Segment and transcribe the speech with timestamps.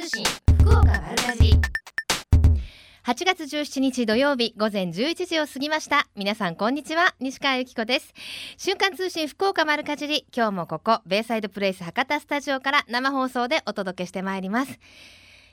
[0.00, 0.24] 通信
[0.60, 1.60] 福岡丸かじ
[3.04, 6.06] 8月17日土曜日午前11時を過ぎました。
[6.16, 8.14] 皆さんこんにちは西川由紀子です。
[8.56, 10.24] 瞬間通信福岡丸かじり。
[10.34, 14.78] 今日もここベイサイドプレイス博多スタジオから生放送でお届けしてまいります。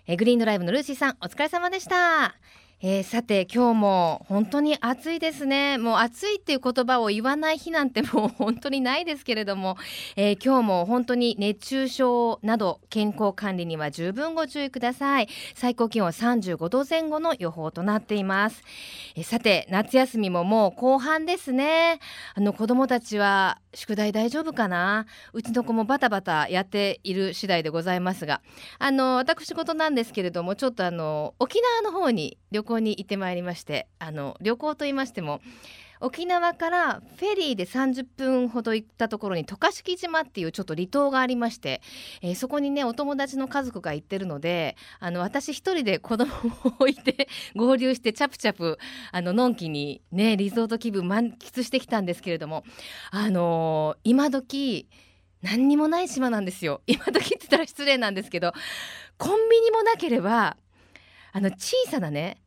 [0.05, 2.33] えグリーンドライブのルーシーさんお疲れ様でした。
[2.79, 5.79] えー、さて今日も本当に暑いですね。
[5.79, 9.77] もう暑いっていう言葉を言わない日なんてもう本当にないですけれども、
[10.15, 15.27] えー、今日も本当に熱中症など健康管理には十分ご注意ください。
[15.55, 18.61] 最高気温は35度前後の予報となっています、
[19.15, 21.99] えー、さて夏休みももう後半ですね。
[22.35, 25.05] あの子供たちは宿題大丈夫かな？
[25.33, 28.41] うちの子もバタバタやっている次第でございますが。
[28.79, 35.41] あの私事なんですけれどもちょっとあの沖縄の方に旅行に行ってまいりましてあの旅行と言いましても
[35.99, 41.81] 沖縄からフェリーで30分ほど行ったところに渡嘉敷島っていうちょっと離島がありまして、
[42.21, 48.77] えー、そこにねお友達の家族が行ってるのであの私一人で子供を置いて合流してチャプチャプ
[49.11, 52.63] あののんきにねリゾート気分満喫してきたんですけれども
[53.11, 54.87] あのー、今時
[55.41, 56.81] 何にもない島なんですよ。
[56.87, 58.53] 今時って言ったら失礼なんですけど
[59.17, 60.57] コンビニもなければ
[61.31, 62.37] あの小さなね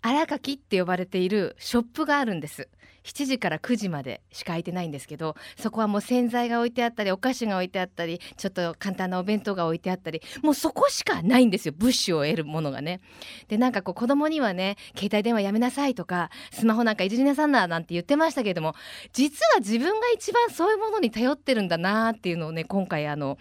[0.00, 2.68] 荒垣って呼ばれているショップがあるんです。
[3.04, 13.00] 7時から9時までしか空いてないんですけどそこはもう洗剤が置いてあったりお菓子が置いてあったりちょっと簡単なお弁当が置いてあったりもうそこしかないんですよ物資を得るものがね。
[13.48, 18.74] でなんかこう子供にはね携帯電話やめなさいとかスマホなんかいじりなさんななんて言ってましたけれども
[19.12, 23.38] 実は自分が一番そういうものに頼ってるんだなっていうのをね今回あの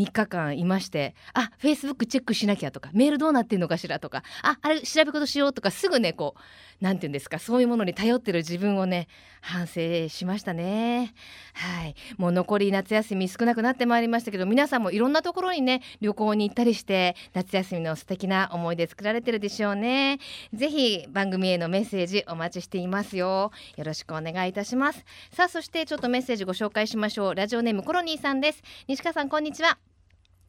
[0.00, 6.40] 3日間いましてあフェイスブックチェックしなきゃとかメールどうなってんのかしらとかああれ調べ事しようとかすぐねこう
[6.80, 9.08] 何て言うんですかそういうものに頼ってる自分をね
[9.42, 11.14] 反省しましたね。
[11.54, 11.94] はい。
[12.18, 20.18] もう残り夏休み少なくなってまいりましたけど皆さんもいろんなところにね旅行に行ったりして夏休みの素敵な思い出作られてるでしょうね。
[20.52, 23.50] ぜひ番組へのメッセージお待ちしていますよ。
[23.76, 25.04] よろしくお願いいたします。
[25.32, 27.34] さあそしてちょっとメッセージご紹介しましょう。
[27.34, 28.62] ラジオネームコロニーさんです。
[28.88, 29.89] 西川さんこんにちは。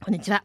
[0.03, 0.44] こんにちは。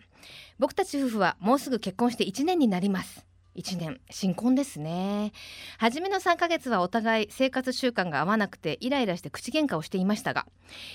[0.58, 3.24] 僕たち夫婦はもうすぐ結婚して1年になります。
[3.56, 5.32] 1年新婚ですね。
[5.78, 10.46] 初めの3ヶ月はお互い生活習慣が合わなくてイライラして口喧嘩をしていましたが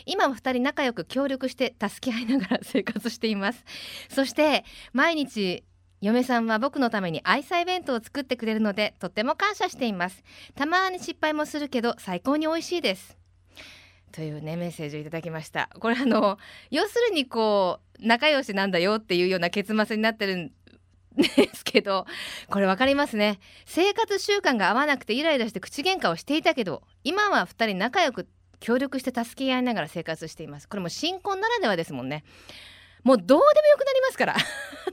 [0.05, 3.65] 今は2人仲良く協力して助け合いながら 生活しています。
[4.09, 5.63] そして毎日
[5.99, 10.23] 嫁さんは僕のために愛妻弁当を作ってくれるのでとっても感謝しています。
[10.53, 13.20] たまに失敗もするけど最高に美味しいです。
[14.11, 15.69] というねメッセージをいただきました。
[15.79, 16.37] これあの
[16.69, 20.51] 要するにこう仲良しなんだよっていうような結末になってるん
[21.15, 22.05] ですけど
[22.49, 23.39] これ分かりますね。
[23.65, 28.27] 生活習慣が合わなくてイライラして口喧嘩をしていたけど今は2人仲良く
[28.59, 30.69] 協力して助け合いながら生活しています。
[30.69, 32.23] これも新婚ならではですもんね。
[33.03, 34.35] もうどうでもよくなりますから。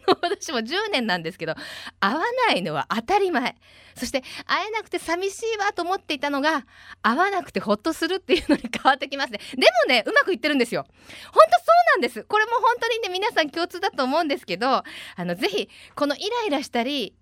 [0.22, 1.54] 私も10年なんですけど
[2.00, 3.56] 会わないのは当たり前。
[3.94, 6.64] そして会えなくて寂しいわと思っていたのが
[7.02, 9.40] 会わなくてほっとするっていうのに変わってきますね。
[9.54, 10.84] でもねうまくいってるんですよ。
[10.84, 12.24] 本当そうなんです。
[12.24, 14.84] これも本当にね皆さん共通だと思うんですけどあ
[15.18, 17.14] のぜひこのイライラしたり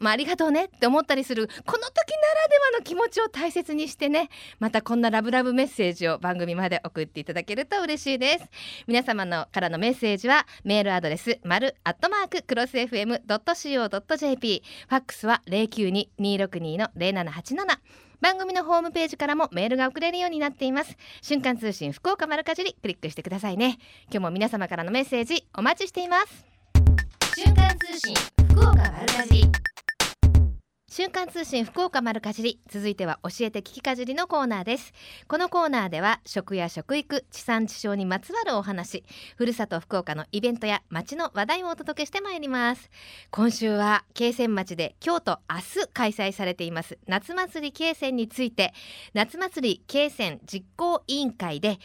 [0.00, 4.28] まあ、ありがとうねって思ったりするこの時ならではの気持ちを大切にしてね。
[4.58, 8.44] またこんなラブラブメッセージを番組まで送っていただけると嬉しいです。
[8.86, 17.78] 皆様のからのメッセージはメールアドレス丸アットマーククロス FM.co.jp ファックスは092262の0787
[18.20, 20.96] 番組のホームページからもメールが送れるようになっています。
[21.20, 23.78] 瞬間通信福岡丸かじりクリックしてくださいね。
[24.04, 26.46] 今日も皆様からのメッセージお待ちしています。
[27.36, 28.14] 瞬間通信
[28.50, 29.71] 福岡丸かじり。
[30.94, 34.92] 瞬間通信福岡丸かじり続いては教えて聞きかじりのコーナーです。
[35.26, 39.02] このコーナーでは食や食育地産地消にまつわるお話
[39.38, 42.90] ふるさと福岡のイベントや街の話題をお届けしてまいります。
[43.30, 48.74] 今週は慶泉町で今日と明日開催されています夏祭り慶泉について
[49.14, 51.78] 夏祭り慶泉実行委員会で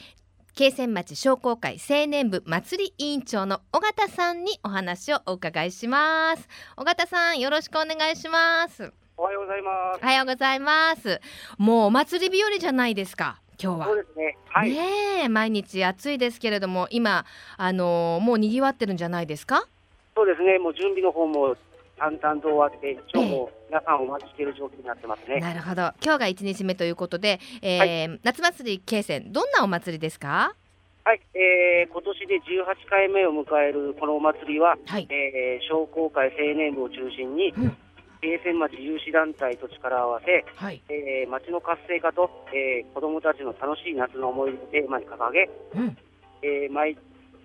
[0.57, 6.49] 慶泉町商工会青年部祭り委員長の尾形さんにお話をお伺いします。
[6.78, 8.91] 尾形さんよろしくお願いします。
[9.17, 9.99] おはようございます。
[10.02, 11.22] おはようございます。
[11.59, 13.85] もうお祭り日和じゃないですか今日は。
[13.85, 14.35] そうですね。
[14.47, 14.72] はい。
[14.72, 17.26] ね毎日暑いですけれども今
[17.58, 19.67] あのー、もう賑わってるんじゃないですか？
[20.16, 20.58] そうですね。
[20.58, 21.55] もう準備の方も
[21.97, 25.40] 淡々と終わって今日も皆さんお待ちしている状況になってますね。
[25.40, 25.91] なるほど。
[26.03, 30.55] 今日が1日目ということで、えー、はい、夏祭り慶泉どんなお祭りですか？
[31.03, 37.78] はい、えー、今年で18回目を迎えるこのお祭りは、はい、えー、商工会青年部を中心に、うん。
[38.20, 45.97] 慶泉町有志団体と力を合わせ、はい、えー、町の活性化と、えー、子どもたちの楽しい夏の思い出をテーマに掲げ、うん、
[46.41, 46.97] えー、毎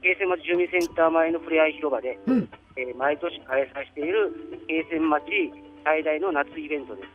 [0.03, 4.33] 京泉町住民センター前のふれあい広場で、うん、えー、毎年開催している
[4.69, 5.25] 京泉町
[5.85, 7.09] 最大の夏イベントです。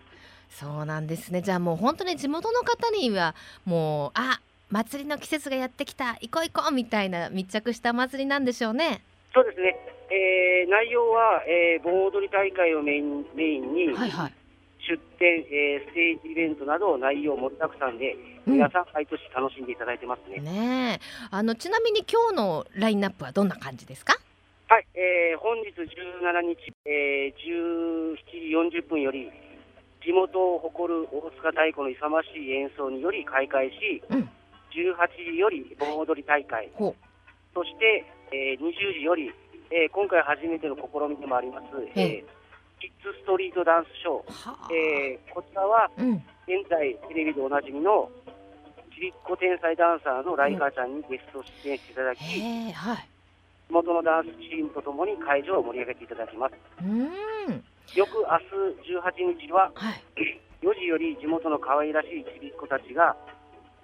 [0.60, 1.42] そうなんですね。
[1.42, 3.36] じゃあもう本当に地元の方には
[3.66, 4.39] もうあ
[4.72, 9.01] 祭りの季節がやってきた行こう行こうみたいな密着した祭りなんでしょうね。
[9.34, 9.75] そうですね。
[10.10, 14.34] えー、内容は、えー、盆踊り大会をメインメインに、はいはい、
[14.88, 18.16] 出店、えー、ステージイベントなど内容盛りだくさんで、
[18.48, 20.39] うん、皆さん毎年楽しんでいただいてますね。
[20.39, 21.00] ね
[21.30, 24.16] あのちなみに今日のラインナップはどんな感じですか？
[24.69, 25.86] はい、えー、本日17
[26.42, 29.30] 日、えー、17時40分より
[30.04, 34.19] 地元を誇る大塚太鼓の勇ましい演奏により開会し、うん、
[34.72, 34.95] 18
[35.31, 39.31] 時より盆踊り大会、そして、えー、20時より、
[39.72, 42.37] えー、今回初めての試みでもあります、えー
[42.79, 45.89] キッズストリートダンスショー、えー、こちらは、
[46.45, 48.09] 現在テレビでおなじみの
[48.94, 52.24] ちびっこ天才ダンサーのライカちゃんにゲスト出演していただき、
[52.74, 53.07] はい、
[53.69, 56.56] 地元のダンスチームとともに会場を盛り上げていただきます。
[56.81, 57.63] うん。
[57.95, 58.25] 翌明
[58.74, 60.01] 日18日は、はい、
[60.65, 63.15] 4時より地元の可愛らしいちびっ子たちが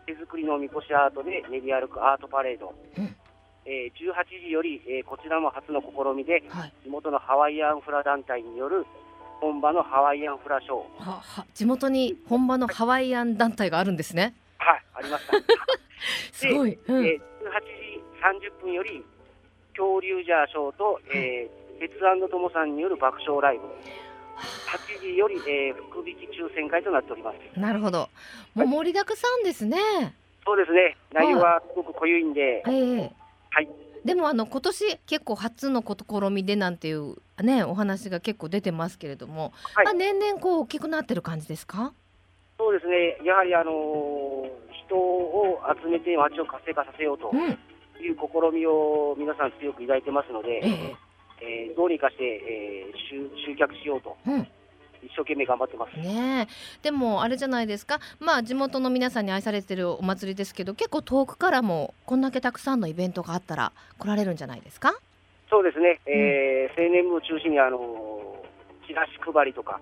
[0.05, 3.15] 手作りのみこしアートで練り歩くアートパレード、うん
[3.65, 8.85] えー、18時より、えー、こちらも初の試みで、はい、地元のハワイアンフラ団体による
[9.39, 11.03] 本場のハワイアンフラショー。
[11.03, 14.33] はは地元に本場のハワイアン団体があるんですね。
[14.57, 15.33] はい、ありました。
[16.31, 17.19] すごい、うん、えー、18
[18.41, 19.03] 時30分より
[19.71, 21.99] 恐竜ジャーショーと、えー、鉄
[22.29, 23.63] ともさんによる爆笑ライブ。
[24.35, 27.59] 8時より、えー、福引き抽選会となっております。
[27.59, 28.09] なるほど。
[28.55, 30.13] もう盛りだくさんですね、はい、
[30.45, 30.97] そうですね。
[31.13, 33.11] 内容はすごく濃ゆいんで、えー、
[33.53, 33.69] はい。
[34.03, 41.93] でもあの今年結構初の試みでなんていうねお話が結構出てますけれども、はい、まあ年々こう大きくなってる感じですか？
[42.57, 43.17] そうですね。
[43.23, 43.75] やはりあのー、
[44.85, 47.31] 人を集めて街を活性化させようと
[48.01, 50.69] いう試みを皆さん強く抱いてますので、え
[51.41, 54.17] ええー、どうにかして、えー、集集客しようと。
[54.27, 54.47] うん
[55.05, 55.97] 一生懸命頑張ってます。
[55.99, 56.47] ね
[56.81, 57.99] でもあれじゃないですか。
[58.19, 64.93] まあ地元の皆さんに愛されてるお祭りですけど結構遠くからもこんだけたくさんのイベントがあったら来られるんじゃないですか？
[65.49, 68.35] そうですね、えー、青年部を中心にあの
[68.87, 69.79] チラシ配りとか、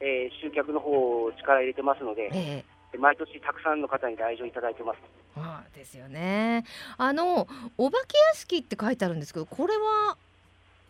[0.00, 4.98] えー、集客の方を力入れてますので、えー、毎年たくさんの方に来場いただいてます。
[5.36, 6.64] あですよね。
[6.98, 10.16] あのお化け屋敷って書いてあるんですけど、これは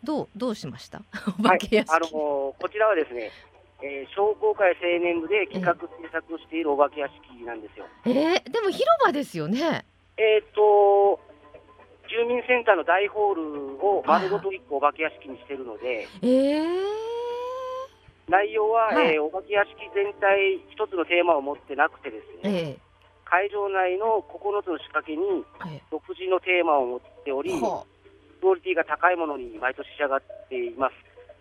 [0.03, 1.01] どうどうしました？
[1.39, 1.89] お化け屋敷。
[1.91, 3.31] はい、あのこちらはですね、
[3.83, 7.85] えー、商工会青年部で企画制作しているお化け屋敷なんですよ。
[8.07, 9.83] えー、でも広場ですよね。
[10.15, 11.19] えっ、と
[12.07, 13.43] 住民センターの大ホール
[13.83, 16.63] を丸ごと1個お化け屋敷にしてるので、えー、
[18.29, 25.43] 内容は、はい、えー、お化け屋敷全体一つのテーマを持ってなくてですね、えー、会場内の9つの仕掛けに
[25.91, 30.95] 独自のテーマを持っており、クオリティが高いものに毎年仕上がっています。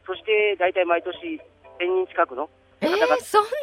[0.07, 1.39] そして大体毎年
[1.81, 2.49] 1000人近くの
[2.81, 3.55] 方々、えー、そんなに？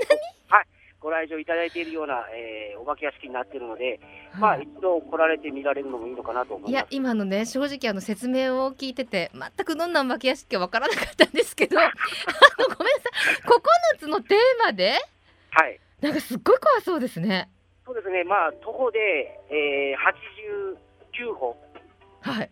[0.48, 0.66] はい、
[1.00, 4.00] ご来場いただいているような、えー、お化け屋敷になっているので、
[4.40, 13.98] まあ、一度来られて見られるのもいいのかなと思いや今のね正直あの説明を聞いてて全くどんなお化け屋敷かわからなかったんですけどあのごめんなさい。
[13.98, 14.94] 9つのテーマで？
[15.52, 15.80] はい。
[16.02, 17.50] なんかすっごい怖そうですね。
[17.86, 18.24] そうですね。
[18.24, 19.00] まあ徒歩で、
[19.50, 19.98] えー、
[21.28, 21.58] 89歩。
[22.22, 22.50] はい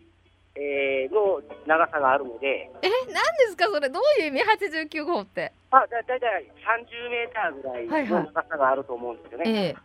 [0.60, 2.68] えー、の長さがあるので。
[2.82, 5.52] え、何ですか、それ、どういう意味、89号って。
[5.70, 9.44] あ、だ、だいたい30メーターぐらいの長さがあると思うんですよね。
[9.44, 9.76] はいはい、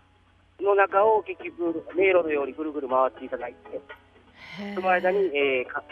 [0.64, 3.80] の中を結局、迷路のようにぐるぐる回っていただいて。
[4.76, 5.84] その間に、えー、か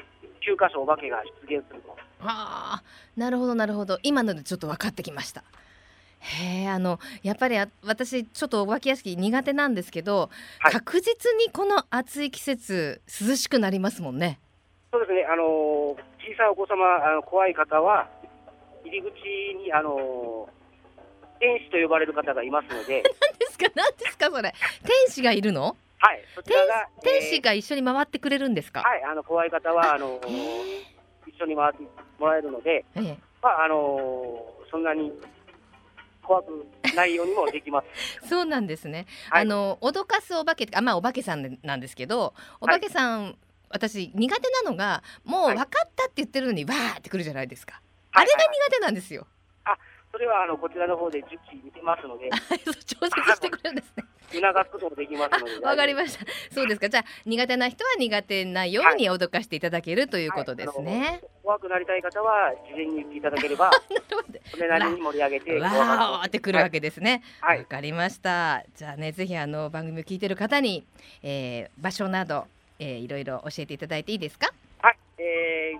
[0.41, 1.89] 9箇所お化けが出現すると。
[2.19, 2.83] はあ、
[3.15, 5.43] なるほど、なるほど、今のでちょっと分かってきました。
[6.21, 14.39] へえあのやっぱり私ちょっとお化け屋敷苦手なんですけど、はい、確実にこの暑い季節涼しくなりますもんね。
[14.91, 15.43] そうですね、あの
[16.19, 18.09] 小さいお子様、あの怖い方は、
[18.83, 19.07] 入り口
[19.63, 20.49] に、あの
[21.39, 23.01] 天使と呼ばれる方がいますので。
[23.21, 24.53] 何ですか、何ですか、それ。
[24.83, 25.77] 天使がいるの？
[25.99, 26.89] はい、そちらが。
[27.01, 28.81] 天使が一緒に回ってくれるんですか？
[28.81, 30.19] はい、あの怖い方は、あの
[31.25, 31.83] 一緒に回って
[32.19, 32.83] もらえるので。
[33.41, 35.11] まあ、あのそんなに。
[36.23, 38.19] 怖くないようにもできます。
[38.29, 39.07] そうなんですね。
[39.31, 43.37] はい、あの脅かすお化けあまあお化けさんなんですけど、お化けさん
[43.71, 49.27] 私苦手なのがもう分かったって言ってるのにわーってくるじゃないですか、はい、あれが苦手なんですよ、
[49.65, 49.77] あ
[50.11, 52.29] それはあのこちらの方で受記見てますので。
[52.85, 54.03] 調節してくれるんですね。
[54.31, 55.59] 促すこともできますので。
[55.65, 56.25] わかりました。
[56.51, 56.89] そうですか。
[56.89, 63.71] じゃあ苦手な人は苦手なように脅かしていただけるということですね、はい、怖くなりたい方は事前に言っていただければ
[64.51, 67.23] それなりに盛り上げてわーってくるわけですね。
[67.41, 68.63] わ、はい、かりました。
[68.75, 70.85] じゃあねぜひあの番組を聞いてる方に、
[71.23, 72.47] えー、場所など
[72.81, 74.49] えー、いろいろ教えていただいていいですか？
[74.81, 75.79] はい、えー、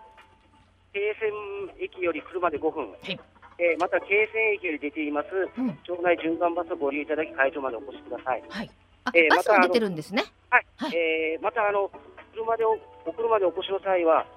[0.94, 3.20] 京泉駅より車で5分、はい
[3.58, 5.28] えー、また京泉駅より出ています、
[5.58, 8.44] うん、町内循環バスをご利用いただき会場までお越しください。
[8.48, 8.70] はい。
[9.06, 10.24] あ、えー、バスも出てるんですね？
[10.52, 10.66] はい。
[10.78, 11.90] はい、えー、またあの
[12.36, 12.78] 車でお
[13.10, 14.28] お車でお越しの際は、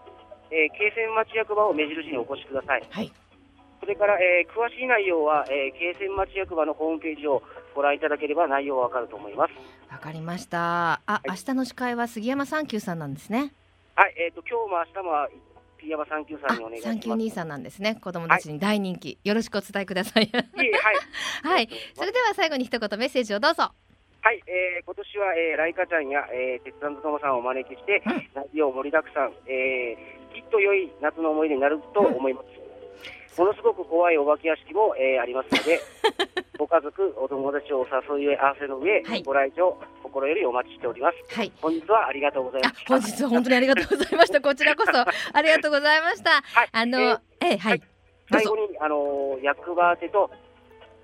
[0.51, 2.83] えー、京泉町役場を目印にお越しください。
[2.89, 3.13] はい。
[3.81, 7.43] それから、えー、詳しい内容は、えー、京泉町役場のホームページを
[7.75, 9.53] ご覧いただければ内容はわかると思います。
[10.05, 11.01] わかりました。
[11.07, 13.55] あ、はい、明日の司会は杉山三九さんなんですね。
[13.95, 15.41] はい、えっ、ー、と今日も明日も
[15.79, 16.95] ピーヤマ三九さんにお願いします。
[16.97, 17.95] 三九兄さんなんですね。
[17.95, 20.31] 子供たちに大人気、はい、よろしくお伝えください。
[20.31, 20.45] はい、
[21.43, 23.73] はい、それでは最後に一言メッセージをどうぞ。
[24.21, 28.03] はい、えー、今年は、えー、ライカちゃんや、えー、鉄腕ともさんをお招きして、
[28.35, 32.64] 内容盛りだくさん、えー、きっと良い夏の思い出になると思います。
[33.37, 35.81] ものすごく怖いお化け屋敷も、えー、ありますので、
[36.59, 41.37] ご家族、お友達をお誘い合わせの上、はい、ご来場、心よりお待ちしております。
[41.37, 42.85] はい、本日はありがとうございます。
[42.87, 44.41] 本日は本当にありがとうございました。
[44.43, 46.31] こちらこそありがとうございました。
[46.43, 47.83] はい、あの、えー、えー、はい。
[48.31, 50.31] 最後に、あの役場宛てと、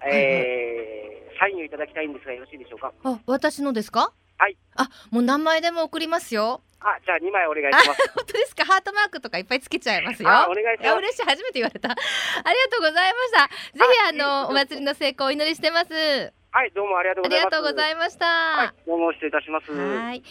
[0.06, 2.92] えー、サインをいただきたいんですが、よろしいでしょうか？
[3.04, 4.12] あ、私のですか？
[4.38, 4.56] はい。
[4.76, 6.62] あ、もう何枚でも送りますよ。
[6.82, 8.08] あ、じゃあ二枚お願いします。
[8.16, 8.64] 本当ですか？
[8.64, 10.28] ハートマークとかいっぱいつけちゃいますよ。
[10.28, 10.96] お願いします。
[10.96, 11.90] 嬉しい、初めて言われた。
[11.92, 13.48] ありがとうございました。
[13.78, 16.32] ぜひあのお祭りの成功をお祈りしてます。
[16.52, 17.44] はい、どうもありがとうございます。
[17.44, 18.26] ありがとうございました。
[18.26, 19.70] はい、どうも失礼いたします。
[19.72, 20.28] はい、教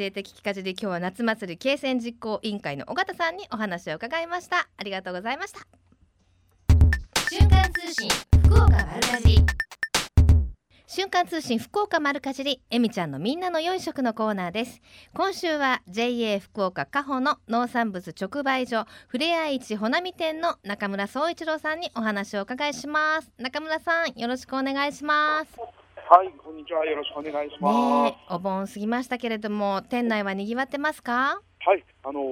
[0.00, 4.68] えて聞きかじで今日は夏祭り慶戦実行委員会の尾形さんにお話を伺いました。
[4.76, 5.60] ありがとうございました。
[7.30, 8.08] 瞬間通信
[11.14, 14.82] 間通信福岡丸かじりえみちゃんのみんなの良い食のコーナーです。
[15.14, 23.30] 今週は JA 福岡加穂の農産物直売所ふれあい市ほなみ店の中村総一郎さんにお話をお伺いします。
[23.38, 25.56] 中村さんよろしくお願いします。
[25.56, 26.84] はいこんにちは。
[26.84, 31.40] よろしくお願いします、ね、お盆過ぎましたけれども店内は賑わってますか？
[31.60, 32.24] はい、あのー、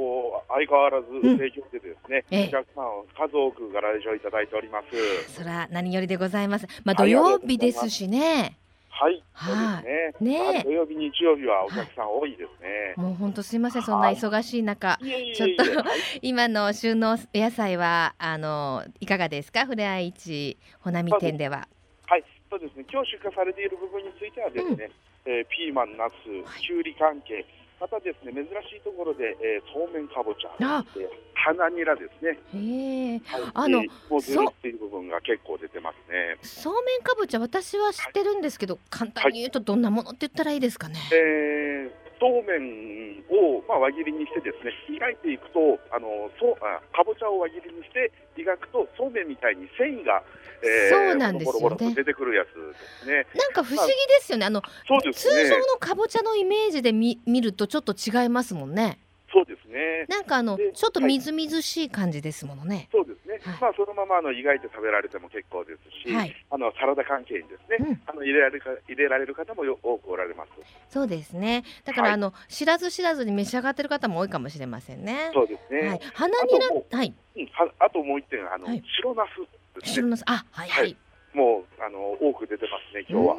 [0.48, 5.32] 相変わらず盛況でですね、うん、お客さん数多くご来場いただいております。
[5.32, 6.66] それは何よりでございます。
[6.82, 8.58] まあ土曜日ですしね。
[9.02, 10.52] はい、そうですね。
[10.52, 12.94] ね、土曜日、日曜日はお客さん多いですね。
[12.96, 14.96] もう本当すみません、そんな忙しい中、
[15.34, 15.64] ちょっと
[16.22, 21.66] 今の旬の野菜はあのいかがですか、ふれあい市ほなみ店では。
[22.06, 22.84] はい、そうですね。
[22.92, 24.90] 今日出荷されている部分についてはですね、
[25.26, 26.14] うん、えー、ピーマン、ナス、
[26.60, 27.44] きゅうり関係。
[27.82, 31.02] またですね珍しいところで、えー、そうめんかぼちゃで
[31.34, 32.38] 花にらですね。
[32.54, 36.38] へえ、はい、あの、えー、もうずるっていう部分が結構出てますね。
[36.42, 40.94] そうめんかぼちゃ私は知ってるんですけど、はい、簡単に言うとどんなものって言ったらいいですかね。
[41.12, 41.90] えー、
[42.22, 50.22] そうめんをまあ輪切りにしてですね開いていくとあのそうあかぼちゃを輪切りにして磨くとそうめんみたいに繊維が
[50.62, 51.92] えー、そうなんですよね。
[51.92, 53.26] 出てくるやつですね。
[53.34, 54.46] なんか不思議ですよね。
[54.46, 59.00] あの、ね、通常のかぼちゃのイメージで見見るとちょっと違いますもんね。
[59.32, 60.06] そうですね。
[60.08, 62.88] なんかあのちょっとみずみずしい感じですものね。
[62.92, 63.21] そうです
[63.60, 70.50] まあそのままあの湯がいて食べられても結構ですし、はい、あのサラダ関係にですね、うん、あの入れられるか入れられる方もよ多くおられます。
[70.88, 71.64] そうですね。
[71.84, 75.30] だから、はい、あの知らず知らずに召し上がってる方も多いかもしれませんね。
[75.32, 75.88] そうですね。
[75.88, 77.14] はい、花にらはい。
[77.36, 79.94] うん、はあともう一点あの、白ナスですね。
[79.94, 80.96] 白ナスあはいはい
[81.34, 83.36] もうあの多く出てますね今日は。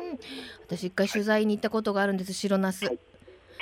[0.66, 2.86] 私一回取材に行ったことがあるんです、白ナス。
[2.86, 3.00] はい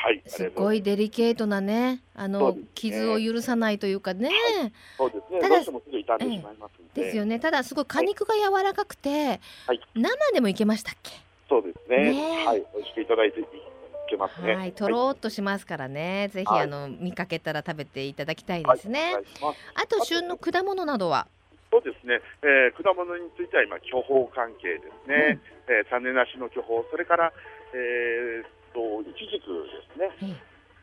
[0.03, 4.29] はい、すごいデリケートなね、あの、ね、傷を許さないというかね。
[4.29, 5.39] はい、そうですね。
[5.39, 7.39] ただ、どうしてもすぐ傷んでしまいますですよね。
[7.39, 11.11] ただすごい果肉が柔らかくて、はい、生でもいけましたっけ？
[11.47, 12.11] そうですね。
[12.11, 13.45] ねはい、美味しくいただいてい
[14.09, 14.55] けますね。
[14.55, 16.29] はい、とろっとしますからね。
[16.33, 19.13] ぜひあの見かけたら食べていただきたいですね。
[19.75, 21.27] あと旬の果物などは？
[21.71, 25.39] そうですね、えー、果物については今、巨峰関係ですね、
[25.69, 27.31] うん、えー、種なしの巨峰、それから、
[27.73, 30.37] えー、といちじくですね、うん、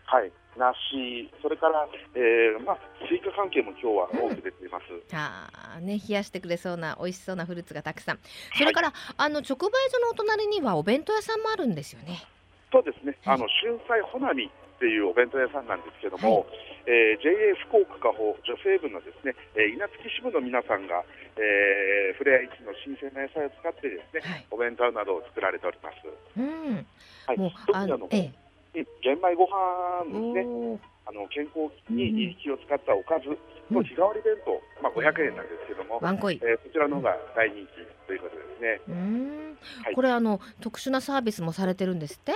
[0.05, 2.79] はい、梨、それから、えーまあ、
[3.09, 8.19] スイカ関係も今日は多く出ています、うん、あね、冷やしてくれそうな美味しそうなフルーツがたくさん、
[8.57, 12.23] それから、はい、あの直売所のお隣にはお弁当屋さんもあるんですよね。
[12.71, 16.47] そうですね、はい、あの春菜ほなみっていうお弁当屋さんなんですけども、はい
[16.89, 21.05] えー、JA 福岡加穂女性部のですね、えー、稲月支部の皆さんが、
[21.37, 26.01] えー、フレア市の新鮮な野菜を使ってですね、はい、お弁当などを作られております。
[26.09, 26.87] うん、
[27.29, 28.33] はい、もうあの、え
[28.73, 30.81] え、玄米ご飯ですね。
[31.09, 33.29] あの健康に気を使ったおかず
[33.73, 34.53] の日替わり弁当、
[34.83, 38.81] まあ500円なんですけども、ワンコイ、えー、こちらの方が大人気ということですね。
[38.89, 42.33] うん、はい、これあの特殊なサービスもされてるんですって？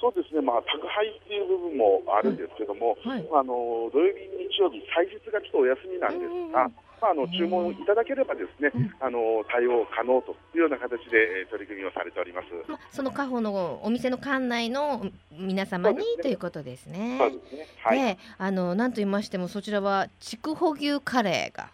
[0.00, 12.48] そうですね、まあ、宅配っていう部分もあるんですけども、はい、あの土曜日、日曜日、祭日がちょっとお休みなんですが、まあ、あの注文いただければですね、あの対応可能というような形で取り組みをされております。
[12.66, 17.18] まあ、その家宝のお店の館内の皆様に、ね、ということですね。
[17.20, 17.66] そうですね。
[17.84, 18.18] はい。
[18.38, 21.70] あのなんと言いましてもそちらは筑穂牛カレーが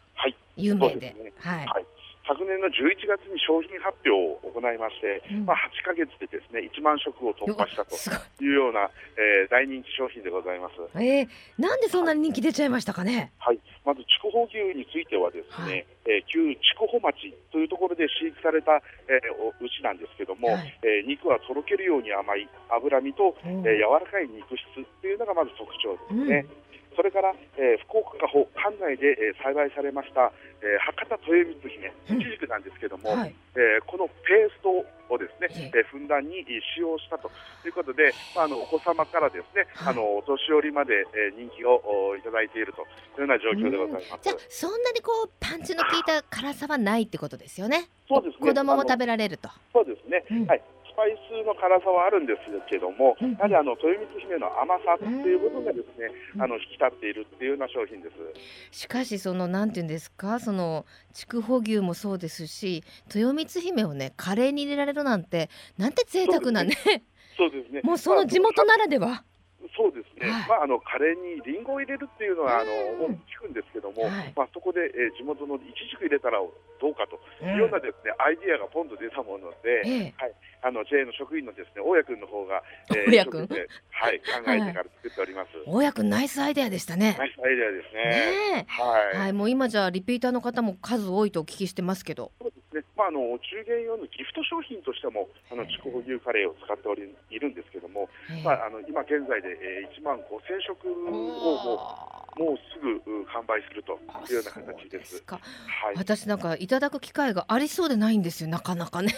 [0.57, 1.33] 有名で、はい、ね。
[1.39, 1.87] はい、はい
[2.27, 7.95] 昨年の11月に商品発表を行いまして、うん、まあ、8か月でですね1万食を突破したと
[8.43, 8.51] い。
[8.51, 10.75] うような、えー、大人気商品でございます。
[10.99, 11.29] えー、
[11.59, 13.33] なんでそんなに人気出ちゃいましたかね？
[13.39, 26.47] はい、まず筑豊牛についてはですね、はい、えー、旧筑豊町というところで飼育された、えー、牛なんですけども、はい、えー、肉はとろけるように甘い脂身と、えー、柔らかい肉質というのがまず特徴ですね。
[26.51, 26.66] うん
[26.97, 30.33] それから、えー、福岡加穂管内で、えー、栽培されました、
[30.65, 34.73] えー、博多豊光姫、いちじくなんですけども、はい、えー、このペースト
[35.13, 36.43] をですね、えー、ふんだんに
[36.75, 37.31] 使用したと
[37.65, 42.83] いうことで、まあ、あのお子様からですね、はい、あのお年寄りまで、えー、人気をいただいていると
[43.21, 44.25] いうような状況でございます。
[44.25, 47.89] じゃあそんなにこうパンチの効いた辛さはないってことですよね。
[48.09, 48.49] そうですね。
[48.49, 49.51] 子供も食べられると。
[49.73, 50.25] そうですね。
[50.31, 50.63] うん、はい。
[50.97, 56.11] パイスの辛さはあるんですけども、やはりあの豊光姫の甘さっていう部分がですね、
[56.41, 58.17] あの引き立っているっていうような商品です。
[58.73, 62.83] しかしそのなんていうんですか、その筑穂牛もそうですし、
[63.15, 66.75] 豊光姫をねカレーに入れられるなんてなんて贅沢なね。
[67.37, 67.83] そうですね。
[67.85, 69.23] もうその地元ならでは。
[69.75, 83.49] そうですね、はい、まあ、あのカレーにりんごを入れるっていうのはあの、聞くんですけども、はい、まあ、そこで、えー、地元のいちじく入れたらどうかというようなですね、アイディアがポンと出たもので、えー、はい、あの JA の職員のですね大家君の方が、えー、 大家君
[83.91, 85.51] はい、考えてから作っております。
[85.67, 87.17] 大家君ナイスアイデアでしたね。
[87.19, 88.03] ナイスアイデアですね。
[88.53, 92.33] ねはい、はい、もう今じゃリピーターの方も数多いとお聞きしてますけど。
[92.41, 92.85] そうですね。
[92.97, 98.09] まああのお中元用のギフト商品としてもあの筑穂牛カレーを使っておりいるんですけども、
[98.45, 103.93] まああの今現在で、えー、1万5千食をももうすぐ販売すると
[104.31, 105.25] いうような形です。
[105.27, 105.41] はい、
[105.97, 108.51] 私なんかいただく機会がありそうでないんですよ。
[108.51, 109.09] なかなかね。
[109.09, 109.17] ぜ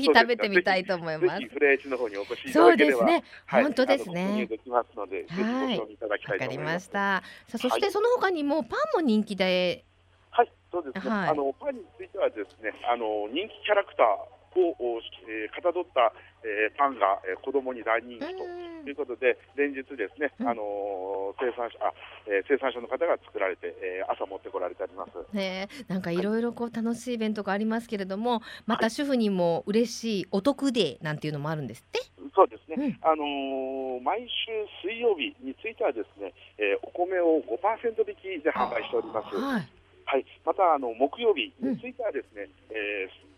[0.00, 1.46] ひ 食べてみたいと思います。
[1.46, 3.22] フレーチの方にお越しそうですね。
[3.48, 4.46] 本当ですね。
[4.46, 6.90] できますので、はい、いただきたいと思います。
[6.90, 9.84] さあ、そしてその他にもパンも人気で。
[10.30, 11.14] はい、そうですね。
[11.14, 14.35] あのパンについてはですね、あの人気キャラクター。
[14.60, 16.12] を、えー、かたどった、
[16.44, 18.44] えー、パンが、えー、子供に大人気と
[18.88, 21.92] いうことで、連日ですね、あの生産者あ、
[22.26, 25.12] えー、生産者の方が作られて、えー、朝持ってこられてあります。
[25.34, 32.00] ね、なんかいろいろこう楽しいイベントがありますけれども、また主婦にも嬉しいお得デーなんていうのもあるんですって？
[32.34, 39.34] そうですね、うん、あのー、毎週水曜日についてはですね、えー、お米を5%引きで販売しております。
[39.34, 39.68] はい、
[40.04, 43.35] はい、またあの木曜日についてはですね、うん、えー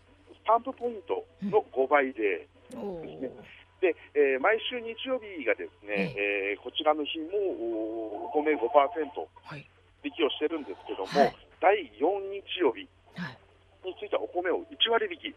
[0.49, 3.29] タンプポイントの5倍でですね。
[3.79, 8.65] で、えー、毎週日曜日がですね、えー、こちらの日もお米5%
[10.03, 12.89] 引きをしてるんですけども、はい、第4日曜日
[13.85, 15.35] についてはお米を1割引き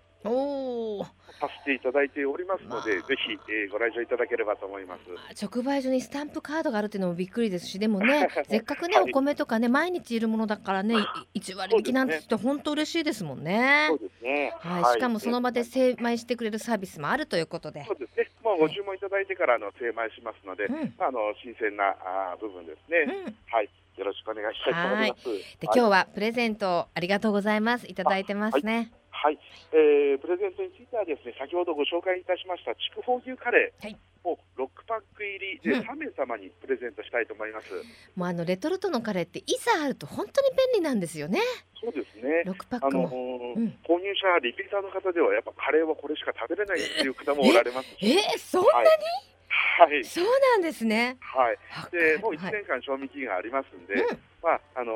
[1.40, 5.44] させていただいておりますので、ぜひ、えー、ご来場いただければと思います。
[5.44, 10.96] 直売所にスタンプカードがあるっていうのもびっくりですしでもね せっかくね、お米とかね毎日いるものだからね
[11.34, 13.86] 1割引きなんて言って本当嬉しいですもんね。
[13.88, 14.54] そうですね。
[14.58, 17.84] はい、しかもその場で精米してくれるサービスもあるということで。
[17.84, 18.28] そうですね。
[18.42, 25.10] もうご注文いただいてからの精米しますので、うん、あの新鮮なあ部分ですね、うん、はいよろしくお願いしたいと思い。
[25.10, 25.24] ます。
[25.60, 27.86] で、今日はプレゼントありがとうございます。
[27.88, 28.92] いただいてますね。
[29.10, 29.38] はい、
[29.72, 33.84] えー、プレゼントについてはですね、先ほどご紹介いたしました筑豊牛カレー。
[33.84, 33.96] はい。
[34.24, 37.80] を6パック入りで3名様にプレゼントしたいと思います、うん、
[38.14, 41.40] もうあのレトルトのカレーっていざあると本当に便利なんですよね。
[41.82, 42.44] そうですね。
[42.46, 48.10] 6パックも、あのーうん、購入者リピーターの方ではやっぱカレーはこれしか食べれないっていう方もおられますえ？
[48.10, 48.14] え？
[48.36, 51.18] ー、そんなに、はいはい、そうなんですね。
[51.20, 51.58] はい。
[51.90, 54.92] で、もう1年間賞味期限がありますんで、うん、まああの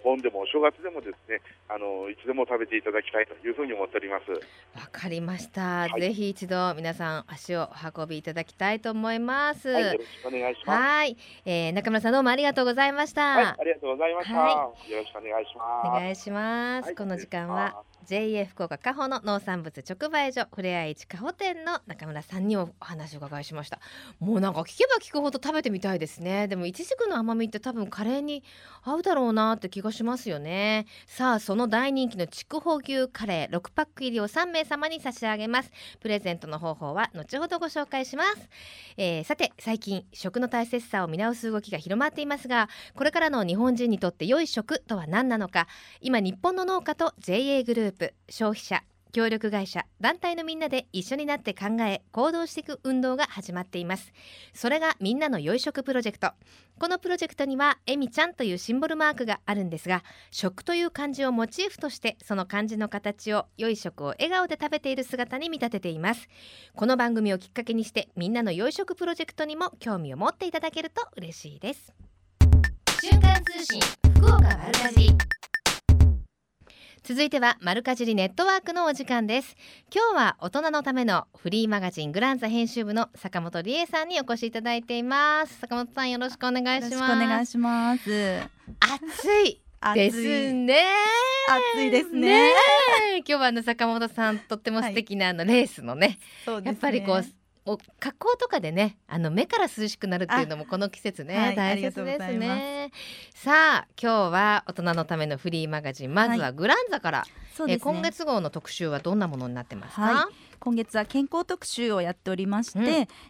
[0.00, 4.30] ー、盆でもお正月でもですね、あのー、いつでも食べていただきたいというふうに思っております。
[4.78, 5.88] わかりました。
[5.88, 9.68] はい、ぜひ一度皆さん足を運びいただきたいと思います。
[9.68, 10.80] はい、よろしくお願いします。
[10.80, 13.36] はい、えー、中村さんどうもありがとうございました。
[13.36, 14.34] はい、ありがとうございました。
[14.34, 15.88] よろしくお願いします。
[15.88, 16.94] お願いします。
[16.94, 23.80] この時間は JA 福岡加穂の農産物直売所ふれあい市加穂店の中村さんにお話を伺いしました。
[24.20, 26.46] もうなんか聞けば聞くほど食べてみたいですね。
[26.48, 28.44] でもいちじくの甘みって多分カレーに
[28.84, 30.86] 合うだろうなって気がしますよね。
[31.06, 35.72] さあその大人気の筑穂牛カレー6パック入りを3名様に差し上げます。
[36.00, 38.48] プレゼントの方法は後ほどご紹介します、
[38.96, 45.66] えー、さて最近食の大切さを見直す動きが広まっていますがこれからの日本人にとって良い食とは何なのか。
[46.00, 48.82] 今日本の農家と JA グループプ消費者
[49.16, 54.12] 協力会社団体のみんなで一緒になって考え行動していく運動が始まっています。
[54.52, 56.32] それがみんなの良い食プロジェクト。
[56.78, 66.28] このプロジェクトにはえみちゃんというシンボルマークがあるんですが食という漢字をモチーフとしてその漢字の形を良い食を笑顔で食べている姿に見立てています。
[66.74, 71.94] この番組をきっかけにしてみんなの良い食プロジェクトにも興味を持っていただけると嬉しいです。
[73.00, 73.80] 瞬間通信
[74.16, 75.16] 福岡丸かじ
[77.06, 79.54] 続いてはマルカジリネットワークのお時間です。
[79.94, 85.60] 今日は大人のためのフリーマガジングランザ編集部の坂本理恵さんにお越しいただいています。
[85.60, 87.12] 坂本さんよろしくお願いします。
[87.12, 88.40] お願いします。
[88.80, 89.62] 暑い
[89.94, 90.84] ですね。
[91.76, 92.50] 暑いですね。
[93.18, 97.24] 今日はあの坂本さんとっても素敵なあのレースのね、はい、やっぱりこう
[97.66, 102.90] お格好とかでねあの目から涼しくなるっていうのもこの季節ね、はい、大切ですね。
[103.34, 106.14] さあ今日は大人のためのフリーマガジン。
[106.14, 112.86] まずはグランザから、はいね、え今月号の特集はどんなものになってますか、はい、今月は健康特集をやっておりまして、うん、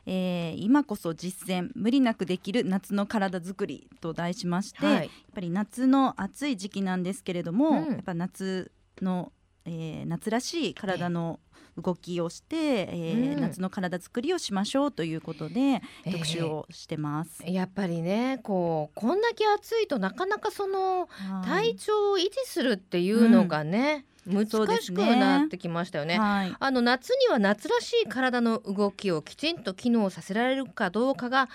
[0.06, 9.32] えー、今こそ実践無理なくできる夏の体づくりと題しまして、はい、やっぱり夏の暑い時期なんですけれども、うん、やっぱ夏の、
[9.66, 11.40] えー、夏らしい体の
[11.76, 21.08] 動きをして、えー、うん、夏の体作りをしましょうということで特集をしてます、えー、やっぱりねこうこんだけ暑いとなかなかその
[21.44, 24.46] 体調を維持するっていうのがね、うん、難
[24.80, 26.20] しくなってきましたよね、ね。
[26.20, 31.48] はい、あの夏には夏らしい体の動きをきちんと機能させられるかどうかが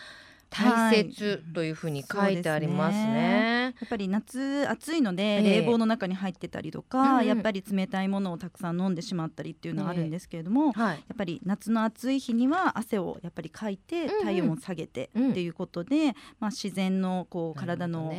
[0.51, 3.71] 大切というふうに書いてありますね。
[3.71, 18.13] ね、やっぱり夏暑いので冷房の中に入ってたりとか、えー、やっぱり冷たいものをたくさん飲んでしまったりっていうのはあるんですけれども、えーはい、やっぱり夏の暑い日には汗をやっぱりかいて体温を下げてっていうことで、うんうん、まあ、自然のこう体の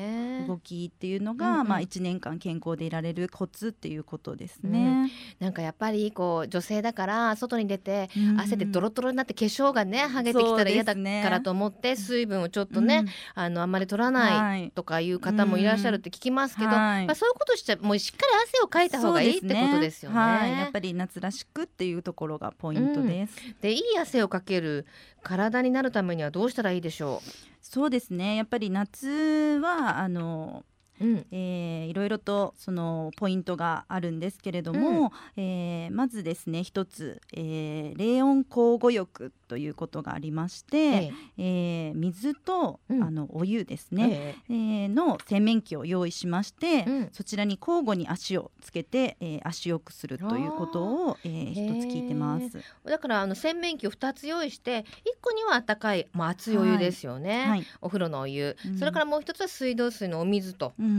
[0.48, 5.08] 動きっていうのが、ね、まあ、1年間健康でいられるコツっていうことですね。
[5.40, 20.16] うん、なんかやっぱりこう女性だから外に出て汗でドロドロになって化粧がね剥げてきたら嫌だからと思って水水分をちょっとね、うん、あのあんまり取らないとかいう方もいらっしゃるって聞きますけど、はい、まあ、そういうことしちゃもうしっかり汗をかいた方がいいってことですよね。
[20.16, 23.34] はい、やっぱり夏らしくっていうところがポイントです。
[23.46, 24.86] うん、でいい汗をかける
[25.22, 27.28] 体になるためにはどうしたらいいでしょう？
[27.60, 28.36] そうですね。
[28.36, 29.08] やっぱり夏
[29.62, 30.64] はあの
[31.02, 41.12] うん、えー、いろいろとそのポイントがあるんですけれども、うん、えー、まずですね一つ、えー、冷温交互浴ということがありまして、ええ。
[41.38, 44.54] えー、水と、うん、あのお湯ですね、ええ。
[44.86, 52.62] ー、の洗面器を用意しまして、うん、そちらに交互に足をつけて、えー、足よくするということを、えー、一つ聞いてます。
[52.84, 54.84] だからあの洗面器を2つ用意して1
[55.20, 57.48] 個には温かい、まあ、熱いお湯ですよね、はい。
[57.48, 60.72] はい、お風呂のお湯、うん、それからもう一つは水道水のお水と。
[60.78, 60.91] うん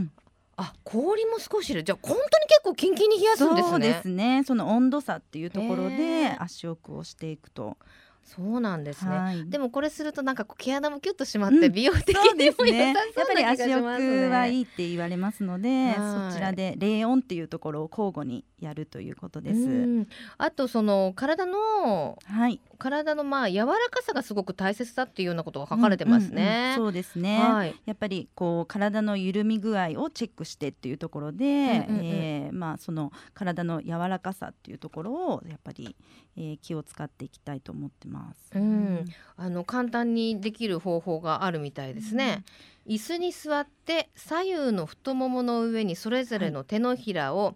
[0.56, 3.70] あ氷も少し入れじゃあ本当に結構キンキンに冷やすんですね。
[3.70, 4.42] そうですね。
[4.46, 7.76] その温度差っていうところで足浴をしていくと。
[8.24, 20.06] そうなんですね、はい、でもこれするとなんか毛穴もキュッとしまって、美容的にも良さそうな気がしますね、やっぱり足浴はいいって言われますので、そちらで冷温っていうところを交互にやるということです。
[20.38, 26.42] あとその体の、はい、体のまあ柔らかさがすごく大切だっていうようなことが書かれてますね。
[26.42, 35.94] うんうんうん、そうですね、はい、やっぱりこう体の緩み具合をチェックしてっていうところで、うんうんうん、えー、まあその体の柔らかさっていうところをやっぱり、
[36.36, 38.13] えー、気を使っていきたいと思ってます。
[38.54, 39.04] うん、
[39.36, 42.44] あの簡単にできる方法があるみたいですね。
[42.86, 47.54] うん、椅子に座って左右の太ももの上にそれぞれの手のひらを、はい。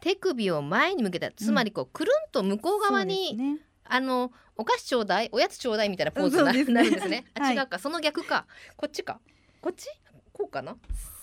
[0.00, 7.24] 手首を前に向けたつまりこうくるんと向こう側に、うんね、あのお菓子ちょうだいおやつちょうだいみたいなポーズになるんですね。
[7.34, 8.46] あ違うか、その逆か。
[8.76, 9.18] こっちか。
[9.60, 9.88] こっち？
[10.32, 10.76] こうかな？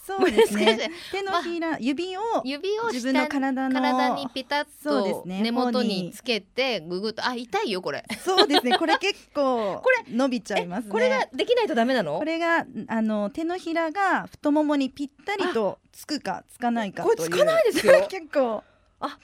[0.05, 0.91] そうですね。
[1.11, 8.05] 手のひら、指を指を自分の体の体にピタッと根元につけてぐぐっとあ痛いよこれ。
[8.23, 8.77] そうですね。
[8.77, 12.19] これ結構 これ伸びちゃいます、ね、これができないとダメなの？
[12.19, 18.05] これがあの手のひらが太ももにぴったりとつくかつかないかこれつかないですよ。
[18.07, 18.63] 結構
[18.99, 19.17] あ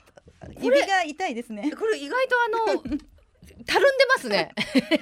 [0.59, 1.71] 指が痛いですね。
[1.77, 2.35] これ意外と
[2.73, 2.97] あの
[3.65, 4.51] たるんでますね。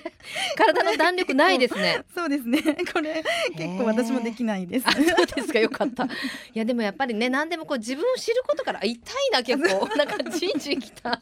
[0.56, 2.04] 体の弾力ないですね。
[2.14, 2.62] そうですね。
[2.94, 3.24] これ
[3.56, 4.86] 結構私もできないです。
[4.92, 6.06] そうですかよかった。
[6.06, 6.08] い
[6.54, 8.98] やでもやっぱりね何でもこう自分を知ることから痛い
[9.32, 9.88] な結構。
[9.96, 11.22] なんかじんじんきた。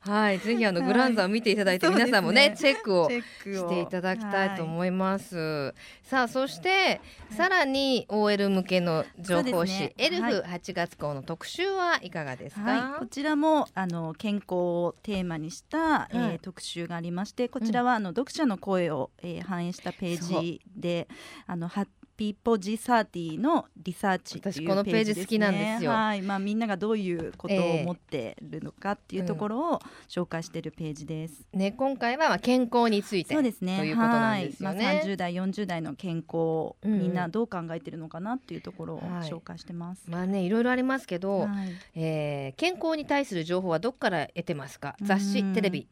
[0.00, 21.08] はいぜひあのグランザを見ていただいて、はい、皆さんもね、ね、チェックをしていただきたいと思います、はい、さあそして、さらに OL 向けの情報誌、ね、エルフ8月号の特集はいかがですか、はい、こちらもあの健康をテーマにした、えー、特集がありましてこちらはあの読者の声を、えー、反映したページで
[21.46, 25.90] あのはピーポジサーティのリサーチっていう、ね、このページ好きなんですよ。
[25.90, 31.44] はい、まあみんながどういうことを思ってるのかっていうところを紹介しているページです。
[31.52, 34.76] うん、ね今回はまあ健康についてそうですねということなんですよね。
[34.76, 40.02] はいまあ、30代40代の健康、うん、みんなどう考えてるのかなっていうところを紹介してます。
[40.10, 41.48] はい、まあねいろいろありますけど、はい、
[41.94, 44.96] えー、健康に対する情報はどこから得てますか？
[45.02, 45.88] 雑誌、テレビ。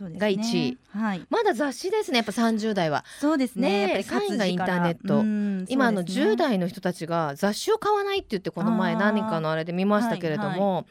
[0.00, 3.04] が1位、ね、はい、まだ雑誌ですねやっぱ30代は。
[3.20, 3.68] そうですね。
[3.68, 10.84] ねやっぱり3位がインターネット、ね、今あの10代の人たちが雑誌を買わないって言ってこの前何かのあれで見ましたけれども、はい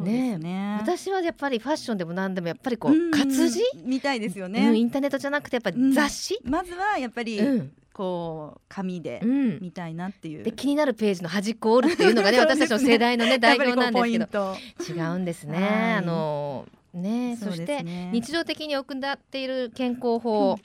[0.00, 3.60] ね、ね、私はやっぱりファッションでも何でもやっぱりこう活字？
[3.84, 14.56] みたいですよね、うん、インターネットじゃなくてやっぱり雑誌、うん、まずはやっぱり、うん、こう紙で見たいなっていう、で気になるページの端っこを折るっていうのがね 私たちの世代のね代表なんですけど。
[14.88, 17.36] 違うんですね、はい、あのね。
[17.36, 20.58] そして日常的に行っている健康法、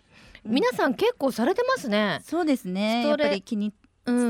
[0.45, 2.19] うん、皆さん結構されてますね。
[2.23, 3.07] そうですね。
[3.07, 3.73] やっぱり気に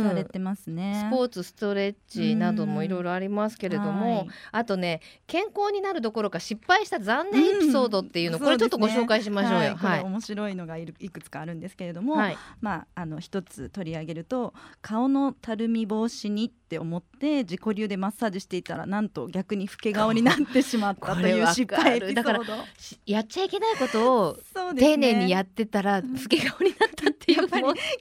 [0.04, 9.76] されてますね、スポーツストレッチなどもいろいろありますけれども、はい、あとね健康になるどころか失敗した残念エピソードっていうの、うん、これちょっとご紹介しましょうよ。
[9.76, 22.24] はい、面白いのがいくつかあるんですけれども、はい、まああの一つ取り上げると顔のたるみ防止にって思って自己流でマッサージしていたらなんと逆に老け顔になってしまったという 失敗エピソード。
[22.24, 22.64] だから
[23.06, 24.38] やっちゃいけないことを
[24.78, 27.48] 丁寧にやってたら老け顔になったっていう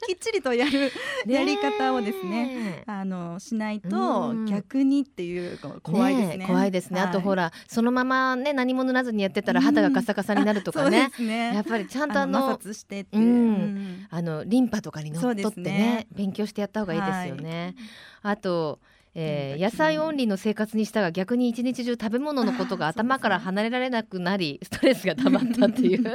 [0.06, 0.92] きっちりとやる
[1.26, 6.46] やり方をですねあのしないと逆にっていう怖いですね。
[6.46, 11.10] 怖いですね、はい、あとほらそのままね何も塗らずにやってたら肌がカサカサになるとかね。
[11.18, 13.18] ね、やっぱりちゃんとあのしてう。
[13.18, 17.74] ん、あのリンパとかにのっとってね、ね、勉強してやった方がいいですよね、
[18.22, 18.78] はい、あと
[19.20, 26.04] えー、野菜オンリーの生活にしたが逆に一日中食べ物のことが 頭から離れられなくなりストレスが溜まったっていう。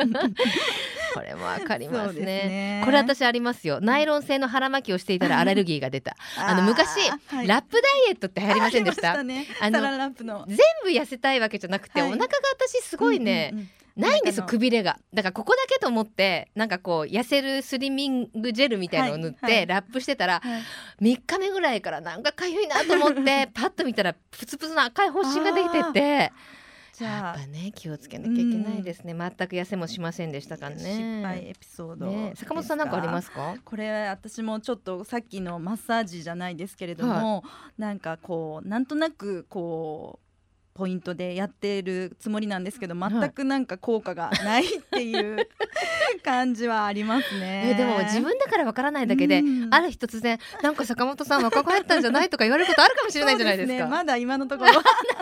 [1.14, 3.80] これもわかりますね、ね、これ私ありますよ。
[3.82, 6.16] ナイロン製の腹巻きをしていたら アレルギーが出た。
[6.38, 6.88] あの昔、
[7.28, 9.20] はい、ラップダイエットって流行りませんでした？
[9.20, 9.46] あ、ね、
[10.24, 10.46] の。
[10.48, 15.00] 全部痩せたいわけじゃなくて、はい、お腹が私すごいね、うんうんうんないんですよくびれが。
[15.14, 20.62] だからここだけと思ってなんかこう痩せるスリミングジェルみたいのを塗ってラップしてたら、はい。
[21.02, 26.32] 3日目ぐらいからなんかかゆいなと思って パッと見たらプツプツの赤い発疹ができてて。
[26.94, 30.78] じゃあやっぱね気をつけなきゃいけないですね、全く痩せもしませんでしたからね。
[30.78, 33.56] 失敗エピソード、ね、坂本さんなんかありますか？
[33.66, 37.44] これ私もちょっとさっきのマッサージじゃないですけれども、は
[37.80, 40.23] い、なんかこうなんとなくこう
[40.74, 45.48] ポイントでやってるつもりなんですけど全くなんか効果がないっていう
[46.24, 47.72] 感じはありますね。
[47.72, 53.78] えでも自分だからわからないだけで、ある日突然なんか坂本さん若くなったんじゃないとか言われることあるかもしれないじゃないですか。
[53.78, 54.80] すね、まだ今のところな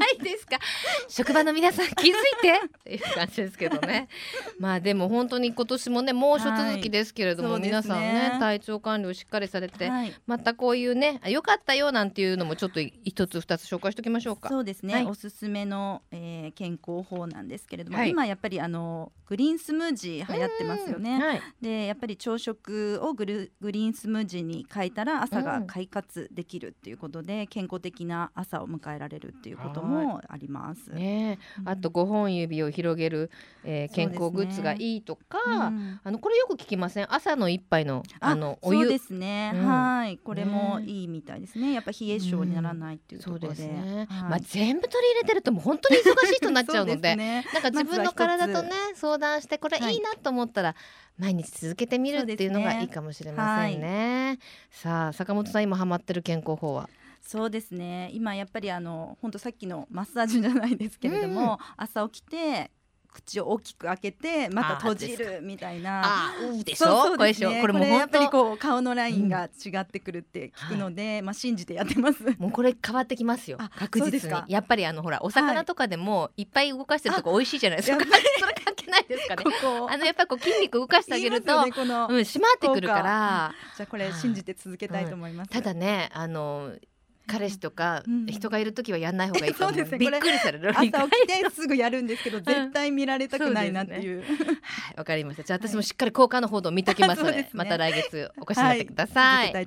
[0.10, 0.60] いですか。
[1.10, 4.08] 職場の皆さん気づいてっていう感じですけどね。
[4.60, 14.50] まあでも本当に今年もね猛暑続きですけれども、はい、皆さんね体調管理をしっかりされて、はい、またこういうね良かったよなんていうのもちょっと一つ二つ紹介しておきましょうか。
[14.50, 14.94] そうですね。
[14.94, 21.19] はい、おすすめの、えー、健康法なんですけれども、今やっぱりあのグリーンスムージー流行ってますよね。
[21.19, 30.91] はい、でやっぱり朝食をグルグリーンスムージーに変えたら朝が快活できるっていうことで、健康的な朝を迎えられるっていうこともあります。
[30.91, 33.32] ね、あと5本指を広げる、
[33.63, 37.13] えー、健康グッズがいいとか、ねうん、あのこれよく聞きません？
[37.13, 38.91] 朝の一杯のあのお湯。
[38.91, 40.17] ですね、うん、はい。
[40.17, 41.71] これもいいみたいですね。
[41.71, 43.47] やっぱ冷え性にならないっていうところで。
[43.47, 43.56] うん。
[43.56, 44.08] でね。
[44.10, 47.15] はい、まあ、全部取り入れてるともう本当に忙しい人になっちゃうので。
[47.15, 50.75] ね、なんか自分の体とね相談してこれいいなと思ったら、
[51.17, 53.88] 毎日続けてみるっていうのがいいかもしれませんね。
[53.88, 54.39] ねはい、
[54.72, 56.89] さあ坂本さん今ハマってる健康法は？
[57.22, 58.10] そうですね。
[58.13, 62.72] 今やっぱりあの本当さっきのマッサージじゃないですけれども、うん、朝起きて
[63.13, 66.02] 口を大きく開けてまた閉じるみたいな。
[66.04, 66.86] あうでしょ？
[67.04, 67.62] そうですね。
[67.62, 72.24] これもやっぱりこう顔のラインが違ってくるって聞くので、うん、まあ信じてやってます。
[72.39, 74.44] もうこれ変わってきますよ確実に。
[74.48, 78.04] やっぱりあのほらお魚とかでもいっぱい動かしてるとこ美味しいじゃないですか、
[78.39, 79.44] それ 関係ないですかね。
[79.90, 81.86] あのやっぱりこう筋肉動かしてあげると、ね、うん、
[82.20, 86.74] 締まってくるからじゃあこれ信じて続けたいと思います、ただねあの
[87.28, 89.80] 彼氏とか人がいる時はやんない方がいいと思う。
[89.80, 90.72] うん、うね、びっくりされる。
[90.72, 94.20] 朝起きてすぐやるんですけど、絶対見られたくないなっていう。
[94.20, 95.44] はい、わ、かりました。
[95.44, 99.54] じゃあ私もしっかり効果の報道見ときますので、でね、また来月お越しになってください。
[99.54, 99.66] はい、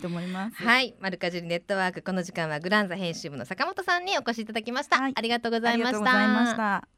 [0.63, 0.67] い。
[0.67, 5.01] はい、マルカジネットワークこの時間はグランザ編集部の坂本さんにお越しいただきました。
[5.01, 6.94] はい、ありがとうございました。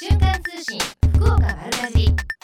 [0.00, 0.78] 瞬間通信
[1.18, 2.37] 福岡丸かじり。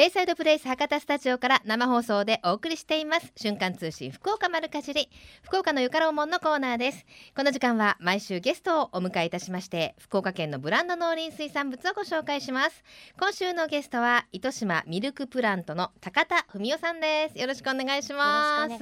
[0.00, 3.34] ベイサイドプレイス博多スタジオから生放送でお送りしています。
[3.36, 5.10] 瞬間通信福岡丸かじり。
[5.42, 7.04] 福岡のゆかろうもんのコーナーです。
[7.36, 12.82] この時間は毎週ゲストをお迎えいたしまして福岡県のブランド農林水産物をご紹介します。
[13.18, 17.38] 今週のゲストは糸島ミルクプラントの高田文夫さんです。
[17.38, 18.74] よろしくお願いします。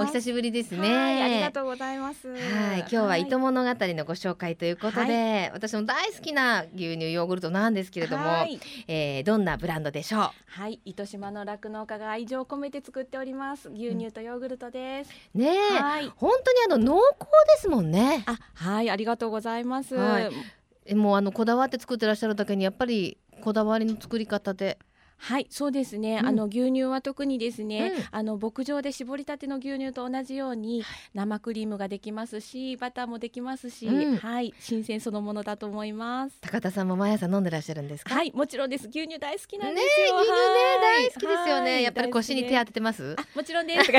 [0.00, 1.24] お久しぶりですね。
[1.24, 2.28] ありがとうございます。
[2.28, 2.36] は
[2.76, 10.35] い今日は糸物語のご紹介ということで、はい、私も大好きな牛乳ヨーグルトなんですけれども、はい、えー、どんなブランドでしょう？
[10.44, 13.68] はい糸島の酪農家が愛情を込めて作っております。
[13.70, 18.24] 牛乳とヨーグルトです、うん、ねはい、本当にあの濃厚ですもんね。
[18.26, 20.30] あはいありがとうございます、は
[20.86, 24.78] い、もうあのこだわって作ってらっしゃるだけにやっぱりこだわりの作り方で
[25.18, 36.36] はいそうですね、うん、あの牛乳は特にですね、うん、あの牧場で絞りたての牛乳と同じように生クリームができますしバターもできますし、うん、はい新鮮そのものだと思います。
[36.40, 38.14] 高田さんも毎朝飲んでらっしゃるんですか？
[38.14, 38.88] はいもちろんです。
[38.88, 40.36] 牛乳大好きなんですよ、ね、牛乳ね
[40.80, 41.82] 大好きですよね。
[41.82, 43.16] やっぱり腰に手当ててます？
[43.34, 43.90] もちろんです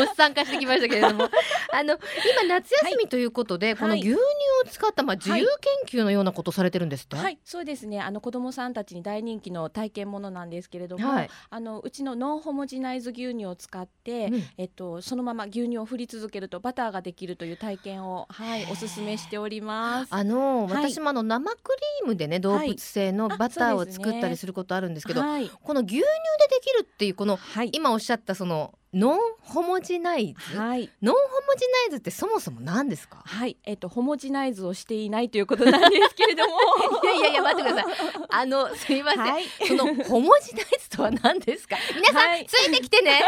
[0.00, 1.28] おっさん化してきましたけれども。
[1.72, 1.98] あの
[2.40, 4.18] 今夏休みということで、はい、この牛乳を
[4.68, 5.46] 使った、まあ、自由
[5.86, 8.00] 研究のようなことをされてるんですって、はい、そうですね。
[8.00, 20.08] あの子どもさんたちに大人気の体験ものなんですけれども、はい、あのうちのノンホモジナイズ牛乳を使って、うん、えっと、そのまま牛乳を振り続けるとバターができるという体験を、はい、おすすめしております。
[20.10, 27.38] あの私もあの生クリームでね動物性のバターを作ったりすることあるんですけど、ね、この牛乳でできるっていうこの、
[27.72, 33.22] 今おっしゃったそのノンホモジナイズ、はい、ノンホモジナイズってそもそも何ですか？
[33.26, 33.58] はい。
[33.64, 36.56] えっ、とホモジナイズをしていないということなんですけれども。
[37.04, 37.94] いやいやいや待ってください。
[38.30, 41.76] あのすみません、はい、そのホモジナイズとは何ですか？
[41.94, 43.20] 皆さん、はい、ついてきてね。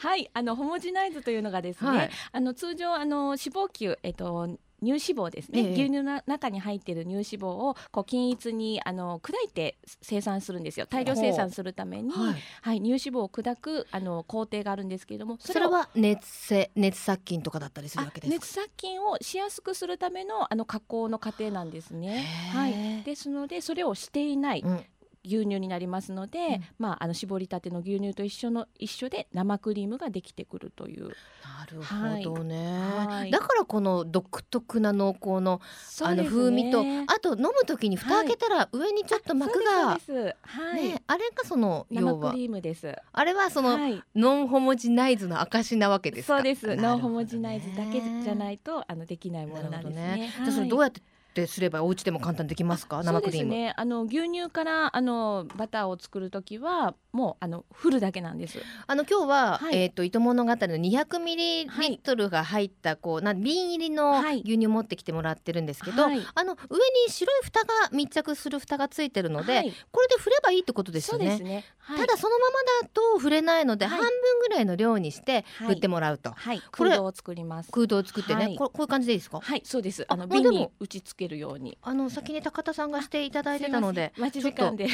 [0.00, 0.28] はい。
[0.34, 4.48] あのホモジナイズというのがですね、あの通常あの脂肪球えっ、と
[4.82, 10.86] 乳脂肪ですね、ええ、牛乳の中に入っている乳脂肪をこう均一にあの砕いて生産するんですよ。
[10.86, 22.24] 大量生産するために、はい、はい、乳脂肪を砕くあの工程があるんですけれどもそれは熱せ熱殺菌とかだったりするわけです熱殺菌をしやすくするためのあの加工の過程なんですね。
[22.52, 24.84] はい、ですのでそれをしていない、うん
[25.26, 31.08] 牛乳になりますので、うん、まああの絞りたての牛乳と一緒の一緒で生クリームができてくるという。
[31.08, 32.78] なるほどね。
[33.06, 39.98] はい、だからこの独特な濃厚の、ね、あの風味とあと飲む時に蓋開けたら上にちょっと膜が、
[40.42, 42.94] はい、ねあれがその生クリームです。
[43.12, 46.76] あれはその、はい、ノンホモジナイズの証なわけですそうです。
[46.76, 50.16] ノンホモジナイズだけじゃないとあのできないものなんですね。
[50.16, 50.32] ね。
[50.44, 51.00] じゃそれどうやって
[51.42, 53.02] ってすればお家でも簡単できますか？
[53.02, 53.50] 生クリーム。
[53.50, 58.58] ねあの牛乳からあのバターを作る時はもうあの振るだけなんです。
[58.86, 66.76] あの今日は、はい、えっ、ー、と糸物語の200ミリリットルが入ったこうな瓶入りの牛乳持ってきてもらってるんですけど、はい、あの上
[67.06, 74.08] に白い蓋が密着する蓋がついてるので、はい、これで振ればいいってことですよね、ね、ただそのままだと振れないので、半分
[74.40, 77.72] ぐらいの量にして振ってもらうと、はい、空洞を作ります。
[77.72, 79.40] 空洞を作ってね、ここういう感じでいいですか？
[79.40, 80.04] はいそうです。
[80.08, 81.78] あの瓶に打ち付けるように。
[81.80, 84.88] あの先に高田さんがしていただいてたので待ち時間で。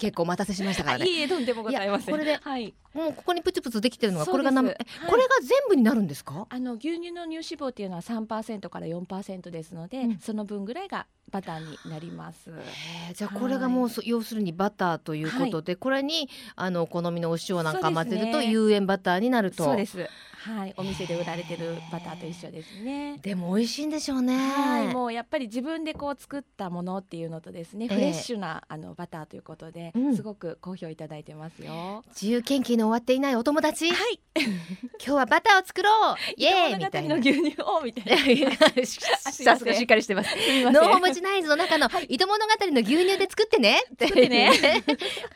[0.00, 2.14] 結構お待たせしましたからねいいえとんでもございません。
[2.14, 4.76] これで、はい、もうここにプツプツできてるのがこれがな、はい、
[5.08, 6.46] これが全部になるんですか？
[6.48, 12.50] あの牛乳の乳脂肪っていうのは3%から4%ですので、うん、その分ぐらいがバターになります。
[13.14, 19.64] じゃあこれがもう、要するにバターということで、はい、これにあのお好みのお塩なんか混ぜると有塩バターになると。
[19.64, 20.08] そうです。
[20.46, 23.18] はい、お店で売られてるバターと一緒ですね。
[23.20, 24.36] でも美味しいんでしょうね。
[24.36, 32.04] はい、もうやっぱり自分でこう作ったものっていうのとですね、フレッシュなあのバターということで、うん、すごく好評いただいてますよ。
[32.10, 33.90] 自由研究の終わっていないお友達？
[33.90, 34.20] はい。
[34.36, 34.46] 今
[34.98, 36.16] 日はバターを作ろう。
[36.36, 37.16] イエーイみたいな。
[37.16, 38.50] 牛乳をみたいな。
[39.42, 40.30] さす がしっかりしてます。
[40.70, 43.82] ノーホモジナイズの中の 糸物語の牛乳で作ってね。
[43.98, 44.52] 作ってね。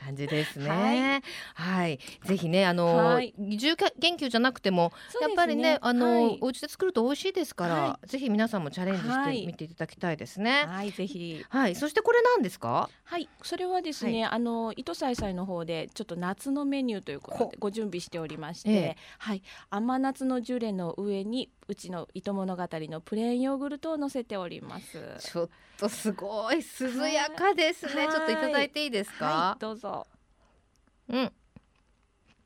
[0.05, 1.23] 感じですね。
[1.55, 1.99] はい。
[2.27, 10.65] ぜひねあの自由研究じゃなくてもやっぱりねあのお家で作ると美味しいですからぜひ皆さんもチャレンジしてみていただきたいですね。
[10.67, 10.93] はい。
[10.93, 11.45] ぜひ。
[11.49, 11.75] はい。
[11.75, 12.89] そしてこれなんですか？
[13.05, 13.29] はい。
[13.43, 19.43] それはですねあの糸さいさいの方でちょっと夏のメニューということでご準備しておりまして、はい。
[19.71, 24.99] 甘夏のジュレの上にうちの糸物語のプレーンヨーグルトを乗せております。
[25.21, 30.07] ちょっとすごい涼やかですね、ちょっといただいていいですか、はい、どうぞ。
[31.09, 31.33] うん。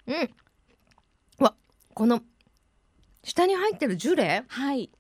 [0.07, 0.31] うん。
[1.39, 1.55] わ
[1.95, 2.21] この
[3.25, 4.45] 下に入ってるジュレ？
[4.47, 4.91] はい。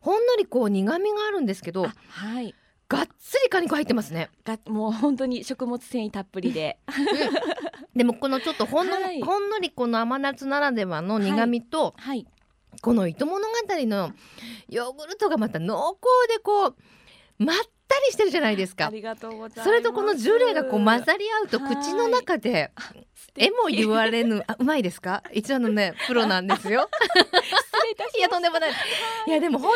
[0.00, 2.54] ほんのりこう苦味があるんですけどはい。
[2.86, 4.30] がっつり果肉入ってますね。
[4.44, 12.26] がもう本当に食物繊維たっぷりで、うん、でもこのちょっとほんの、はい、ほんのりこの甘夏ならではの苦味と、はい、はい。
[12.82, 13.54] この糸物語
[13.86, 14.12] の
[14.68, 15.98] ヨーグルトがまた濃厚
[16.28, 16.76] でこう
[17.38, 17.62] まった
[17.94, 18.86] ったりしてるじゃないですか。
[18.86, 19.64] ありがとうございます。
[19.64, 22.72] それとこのジュレがこう混ざり合うと口の中で
[23.36, 25.22] 絵も言われぬあうまいですか？
[25.32, 26.88] 一応のねプロなんですよ。
[28.16, 28.70] いやとんでもない、
[29.26, 29.72] い、やでも本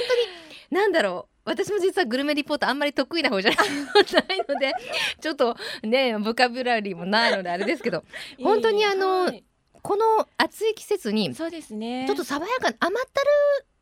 [0.70, 1.32] 当になんだろう。
[1.44, 3.68] 私も実はグルメリポートあんまり得意な方じゃない
[4.46, 4.74] ので
[5.18, 8.04] ちょっとねボキャブラリーもないのであれですけど。
[8.42, 9.44] 本当にあの、はい、
[9.82, 12.04] この暑い季節にそうですね。
[12.06, 13.28] ちょっと爽やか甘ったる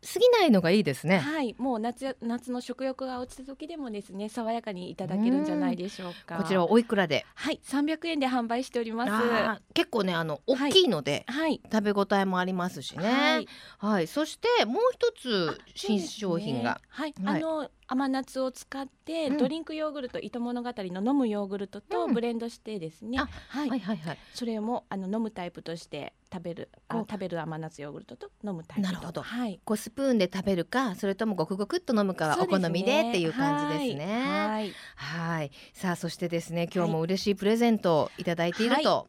[0.07, 1.19] 過ぎないのがいいですね。
[1.19, 6.37] はい、もう夏夏の食欲が落ちた時でもですね、爽やかにいただけるんじゃないでしょうか。
[6.37, 7.27] こちらおいくらで？
[7.35, 9.63] はい、三百円で販売しております。
[9.75, 13.05] 結構ねあの大きいので、はい、食べ応えもありますしね。
[13.05, 13.49] はい、
[13.79, 24.19] はい、そしてもう一つ新商品が、ね、はい、あの甘夏を使って、ドリンクヨーグルト糸物語の飲むヨーグルトとブレンドしてですね、はい、はいはいはい。
[24.35, 34.25] それもあの飲むタイプとして食べるあ食べる甘夏ヨーグルトと飲むタイプなるほど、はい、こうスプーンで食べるかそれともごくごくっと飲むかはお好みでっていう感じですね。
[34.27, 34.73] はい。
[34.97, 35.51] はい。
[35.73, 39.07] さあそしてですね今日も嬉しいプレゼントをいただいていると。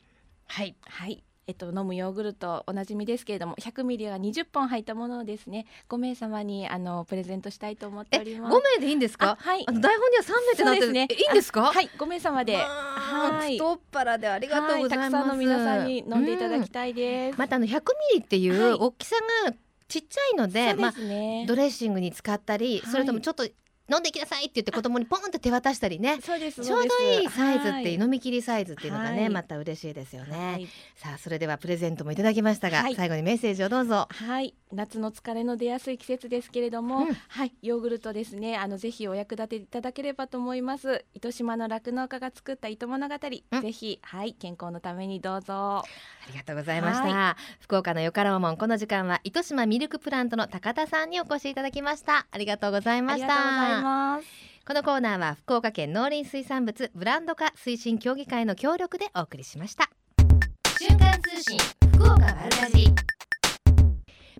[0.47, 5.65] はい、はいえっと、飲むヨーグルトおなじみですけれども100ミリが20本入ったものをですね。
[5.87, 8.55] 5名様にあのプレゼントしたいと思っております。
[8.55, 9.37] 5名でいいんですか？
[9.39, 9.63] はい。
[9.65, 11.07] あの台本には3名ってなってね。
[11.09, 11.71] いいんですか？
[11.71, 11.89] はい。
[11.97, 12.57] 5名様で。
[12.57, 13.57] はい。
[13.57, 17.81] 太っ腹でありがとうございます、たくさんの皆さんに飲んでいただきたいです、またあの100ミ
[18.15, 19.53] リっていう大きさが
[19.87, 20.91] ちっちゃいので、まあ、
[21.47, 23.47] ドレッシングに使ったり、それともちょっと
[23.89, 26.19] 飲んできなさいって言って子供にポンって手渡したりね。
[26.21, 34.07] そうですちょうどいいサイズっていう、飲み切りサイズっていうのがね、はい、また嬉しいですよね、はい、さあそれではプレゼントもいただきましたが、はい、最後にメッセージをどうぞ。
[34.09, 34.53] はい。
[34.73, 37.53] 夏の疲れの出やすい季節ですけれども、うん、はい。
[37.61, 38.57] ヨーグルトですね。
[38.57, 41.05] あのぜひお役立ていただければと思います。
[41.13, 43.15] 糸島の酪農家が作った糸物語、
[43.51, 44.33] うん、ぜひはい。
[44.33, 45.77] 健康のためにどうぞ。
[45.77, 45.83] あ
[46.29, 47.37] りがとうございました。
[47.61, 52.27] 福岡のよかろうもんこの時間は糸島ミルクプラントの高田さんにお越しいただきました。
[52.29, 54.27] ありがとうございましたます。
[54.67, 59.89] このコーナーは福岡県農林水産物ブランド化推進協議会の協力でお送りしました。
[60.79, 61.57] 瞬間通信
[61.95, 62.87] 福岡丸かじ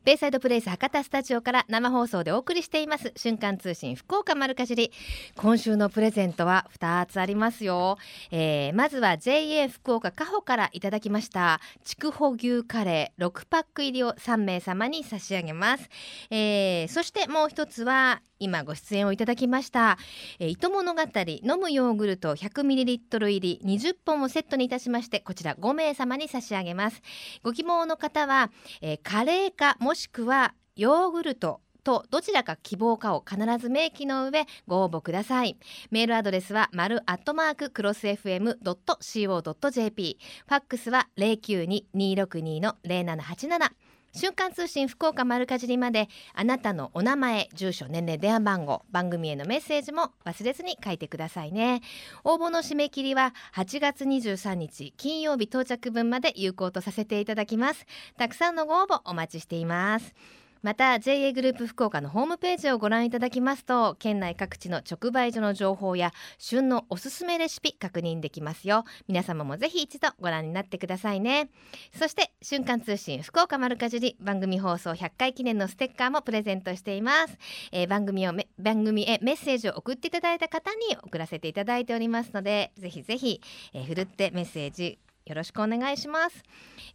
[0.07, 4.93] ベイサイドプレイス博多スタジオから生放送でお送りしています瞬間通信福岡丸かじり。
[5.35, 7.97] 今週のプレゼントは2つありますよ、
[8.31, 15.89] えー、まずは JA 福岡加穂からいただきました筑穂牛カレー6パック入りを3名様に差し上げます、
[16.29, 19.97] えー、そしてもう一つは今ご出演をいただきました、
[20.39, 27.01] えー、糸物語飲むヨーグルト 100ml 入り20本をセットにいたしましてこちら5名様に差し上げます。
[27.43, 35.57] ご希望の方は、えー、カレーかもしくはヨーグルトとどちらか希望かを必ず明記の上ご応募ください。
[35.89, 40.17] メールアドレスは丸アットマーククロス FM.co.jp
[40.47, 43.71] ファックスは092-262の0787
[44.17, 51.81] 瞬間通信福岡丸かじりまであなたのお名前住所年齢電話番号番組へのメッセージも忘れずに書いてくださいね。
[52.23, 57.85] 応募の締め切りは8月23日金曜日到着分まで有効とさせていただきます。
[58.17, 60.15] たくさんのご応募お待ちしています。
[60.61, 68.83] また JA グループ福岡のホームページをご覧いただきますと県内各地の直売所の情報や旬のおすすめレシピ確認できますよ。
[69.07, 71.49] 皆様もぜひ一度ご覧になってくださいね。
[71.97, 77.37] そして瞬間通信福岡丸かじり番組放送100回記念のステッカーもプレゼントしています、
[77.71, 83.41] えー、番組を番組へメッセージを送っていただいた方に送らせていただいておりますのでぜひぜひ、
[83.73, 86.43] えー、ふるってメッセージよろしくお願いします、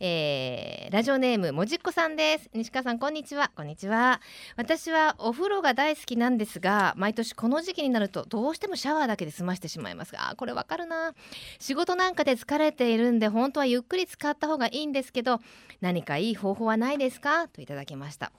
[0.00, 2.48] えー、ラジオネームもじっこさんです。
[2.54, 3.50] 西川さんこんにちは。
[3.54, 4.22] こんにちは。
[4.56, 10.12] 私はお風呂が大好きなんですが毎年この時期になるとどうしてもシャワーだけで済ましてしまいます。
[10.12, 11.12] がこれわかるな。
[11.58, 15.40] 仕事なんかで疲れているんで本当はゆっくり使った方がいいんですけど
[15.82, 17.48] 何かいい方法はないですか？
[17.48, 18.32] といただきました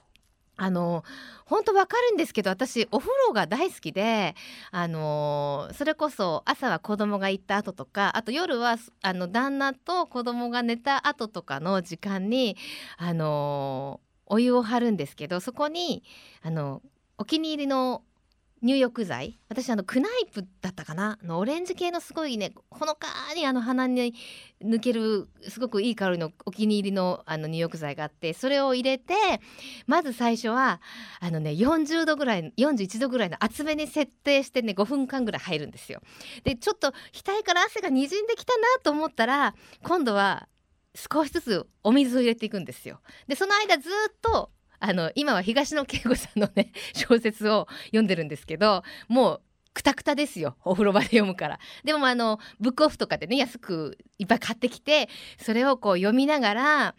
[0.56, 1.04] あの
[1.46, 4.34] 本当わかるんですけど私お風呂が大好きで
[4.70, 12.56] あのそれこそ朝は子供が行った後とかあと夜はあの旦那と子供が寝た後とかの時間に
[12.96, 16.02] あのお湯を張るんですけどそこに
[16.42, 16.82] あの
[17.18, 18.02] お気に入りの
[18.64, 19.38] 入浴剤？
[19.50, 21.18] 私あのクナイプだったかな？
[21.22, 24.14] のオレンジ系のすごいねほのかにあの鼻に
[24.64, 29.14] 抜けるすごくいい香りのお気に入りのあの入浴剤があってそれを入れて
[29.86, 30.80] まず最初は
[31.20, 36.00] あのね40度ぐらい41度ぐらいの厚めに設定してね5分間ぐらい入るんですよ。
[36.42, 40.48] でちょっと額から汗がにじんできたなと思ったら今度は
[40.94, 43.00] 少しずつお水を入れていくんですよ。
[43.28, 44.50] でその間ずっと
[44.86, 49.40] あの今は東野圭吾さんのね 小説を読んでるんですけどもう
[49.72, 51.58] くたくたですよお風呂場で読むから。
[51.84, 55.08] でもあのブックオフとかでね安くいっぱい買ってきて
[55.38, 56.94] それをこう読みながら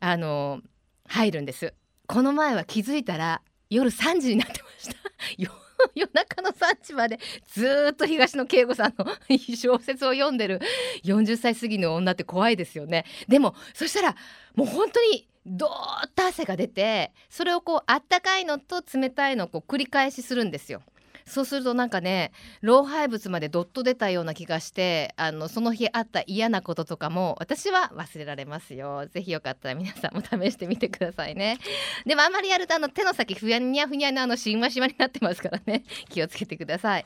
[0.00, 0.60] あの
[1.06, 1.72] 入るんです。
[2.06, 4.94] この前は気づいたら夜3時になってました。
[5.94, 9.06] 夜中の3時までずっと東野圭吾さんの
[9.56, 10.60] 小説を読んでる。
[11.04, 13.06] 40歳過ぎの女って怖いですよね。
[13.28, 14.16] でもそしたら
[14.54, 20.82] もう本当にどーっと汗が出てそれをこうあったかいのと冷たいのをこう繰り返しするんですよ。
[21.30, 29.06] そうするとなんかね老廃物までどっと出たような気がしてあのその日あった嫌なこととかも私は忘れられますよ。
[29.06, 31.58] ぜひよかったら皆さんも試してみてくださいね。
[32.04, 35.84] でもあんまりやるとあの手の先ふやにゃふにゃのあのしんわしわになってますからね。
[36.10, 37.04] 気をつけてください、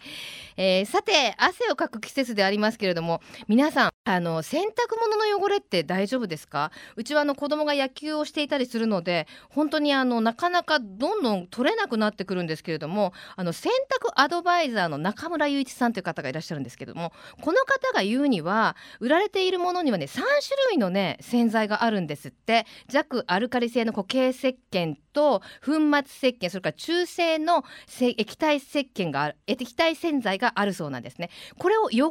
[0.56, 6.70] えー、さて汗をかく季節でありますけれども皆さんあの洗濯物の汚れって大丈夫ですか？
[6.96, 20.24] うちはあの子供が野球をしていたりするので本当にあのなかなかどんどん取れなくなってくるんですけれどもあの洗濯アドバイザーの中村雄一さんという方がいらっしゃるんですけどもこの方が言うには売られているものにはね3種
[20.70, 22.66] 類のね洗剤があるんですって。
[22.88, 27.64] 弱アルカリ性の固形石鹸と粉末石鹸それから中性の
[28.00, 31.30] 液体石鹸がある液体洗剤があるそうなんですね。
[31.58, 32.10] これを汚れによ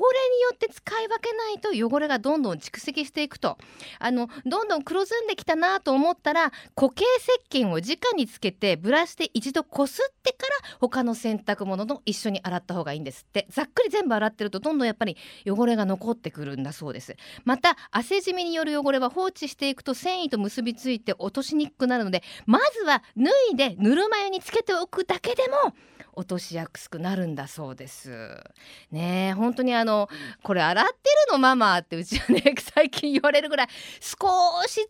[0.53, 3.57] って使い分けないと汚れがどんどん蓄積していくと。
[3.99, 7.03] あのどんどん黒ずんできたなと思ったら固形
[7.51, 13.47] 石鹸を直につけてブラシで一度こすってから他の洗濯物と一緒に洗った方がいいんですって。
[13.49, 17.15] ざっくり全部洗ってるとどんどんやっぱり汚れが残ってくるんだそうです。
[17.45, 25.73] また汗じみによる汚れは放置していくと繊維と結びついて落としにくくなるのでまずは脱いでぬるま湯につけておくだけでも
[26.15, 28.37] 落としやすくなるんだそうです。
[28.91, 30.09] ね本当にあの
[30.43, 30.91] これ洗って
[31.27, 33.67] るのママってうちはね最近言われるぐらい
[33.99, 34.27] 少
[34.67, 34.81] しず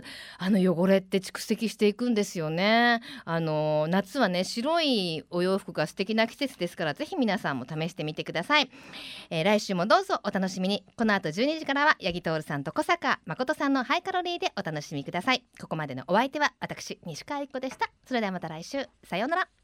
[0.00, 0.04] つ
[0.38, 3.00] あの汚れって蓄積していくんですよね。
[3.24, 8.70] あの夏はね白いお洋服が素敵な季節ですからぜひ皆さんも試してみてください、
[9.30, 10.84] えー、来週もどうぞお楽しみに。
[10.96, 15.44] この後12時からは八木徹さんと小坂誠さんのハイカロリーでお楽しみください。
[15.60, 17.90] ここまでのお相手は私西川由子でした。
[18.06, 18.86] それではまた来週。
[19.04, 19.63] さようなら。